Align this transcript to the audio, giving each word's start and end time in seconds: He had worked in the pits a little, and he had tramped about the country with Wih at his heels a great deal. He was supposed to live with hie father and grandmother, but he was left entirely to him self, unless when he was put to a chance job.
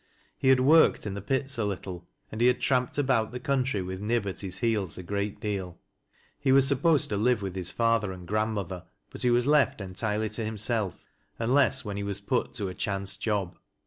He 0.35 0.47
had 0.47 0.61
worked 0.61 1.05
in 1.05 1.13
the 1.13 1.21
pits 1.21 1.59
a 1.59 1.63
little, 1.63 2.07
and 2.31 2.41
he 2.41 2.47
had 2.47 2.59
tramped 2.59 2.97
about 2.97 3.31
the 3.31 3.39
country 3.39 3.83
with 3.83 4.01
Wih 4.01 4.25
at 4.25 4.39
his 4.41 4.57
heels 4.57 4.97
a 4.97 5.03
great 5.03 5.39
deal. 5.39 5.77
He 6.39 6.51
was 6.51 6.67
supposed 6.67 7.09
to 7.09 7.17
live 7.17 7.43
with 7.43 7.53
hie 7.55 7.61
father 7.71 8.11
and 8.11 8.27
grandmother, 8.27 8.85
but 9.11 9.21
he 9.21 9.29
was 9.29 9.45
left 9.45 9.79
entirely 9.79 10.29
to 10.29 10.43
him 10.43 10.57
self, 10.57 10.97
unless 11.37 11.85
when 11.85 11.97
he 11.97 12.03
was 12.03 12.19
put 12.19 12.55
to 12.55 12.67
a 12.67 12.73
chance 12.73 13.15
job. 13.15 13.59